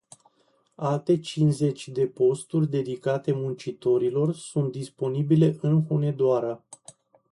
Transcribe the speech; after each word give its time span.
Alte 0.75 1.19
cincizeci 1.21 1.87
de 1.91 2.07
posturi 2.07 2.69
dedicate 2.69 3.31
muncitorilor 3.33 4.33
sunt 4.33 4.71
disponibile 4.71 5.57
în 5.61 5.85
Hunedoara. 5.85 6.63